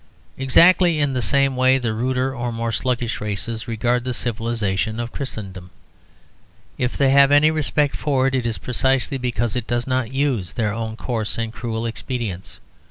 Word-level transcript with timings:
Exactly 0.35 0.97
in 0.97 1.13
the 1.13 1.21
same 1.21 1.55
way 1.55 1.77
the 1.77 1.93
ruder 1.93 2.35
or 2.35 2.51
more 2.51 2.71
sluggish 2.71 3.21
races 3.21 3.67
regard 3.67 4.03
the 4.03 4.15
civilisation 4.15 4.99
of 4.99 5.11
Christendom. 5.11 5.69
If 6.75 6.97
they 6.97 7.11
have 7.11 7.31
any 7.31 7.51
respect 7.51 7.95
for 7.95 8.25
it, 8.25 8.33
it 8.33 8.47
is 8.47 8.57
precisely 8.57 9.19
because 9.19 9.55
it 9.55 9.67
does 9.67 9.85
not 9.85 10.11
use 10.11 10.53
their 10.53 10.73
own 10.73 10.95
coarse 10.97 11.37
and 11.37 11.53
cruel 11.53 11.85
expedients. 11.85 12.59